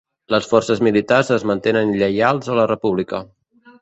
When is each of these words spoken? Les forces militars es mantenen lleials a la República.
Les 0.35 0.45
forces 0.53 0.81
militars 0.87 1.29
es 1.37 1.45
mantenen 1.51 1.93
lleials 1.99 2.53
a 2.55 2.57
la 2.61 2.67
República. 2.73 3.21